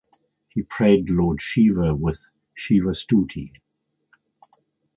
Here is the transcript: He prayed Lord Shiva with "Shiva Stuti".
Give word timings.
He 0.49 0.63
prayed 0.63 1.11
Lord 1.11 1.43
Shiva 1.43 1.93
with 1.93 2.31
"Shiva 2.55 2.93
Stuti". 2.95 3.51